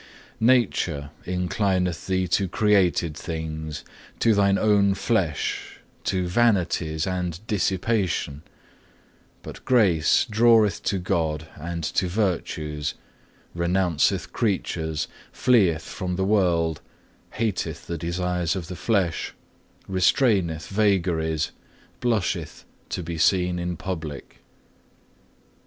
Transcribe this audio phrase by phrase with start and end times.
[0.39, 0.61] 11.
[0.61, 3.85] "Nature inclineth thee to created things,
[4.17, 8.41] to thine own flesh, to vanities and dissipation;
[9.43, 12.95] but Grace draweth to God and to virtues,
[13.55, 16.81] renounceth creatures, fleeth from the world,
[17.33, 19.35] hateth the desires of the flesh,
[19.87, 21.51] restraineth vagaries,
[21.99, 24.39] blusheth to be seen in public.